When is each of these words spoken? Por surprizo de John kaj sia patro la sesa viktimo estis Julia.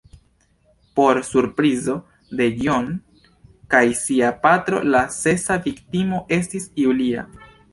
Por 0.99 1.19
surprizo 1.33 1.91
de 2.39 2.47
John 2.63 2.89
kaj 3.75 3.83
sia 4.01 4.31
patro 4.47 4.81
la 4.97 5.03
sesa 5.19 5.59
viktimo 5.67 6.23
estis 6.41 6.67
Julia. 6.87 7.29